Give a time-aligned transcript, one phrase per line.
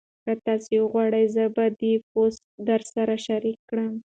[0.25, 3.93] که تاسي وغواړئ زه به دا پوسټ درسره شریک کړم.